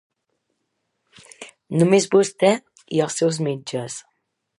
Només 1.81 2.07
vosté 2.15 2.51
i 2.99 3.03
els 3.09 3.19
seus 3.23 3.39
metges. 3.49 3.99